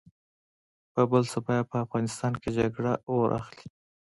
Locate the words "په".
0.93-1.01, 1.69-1.75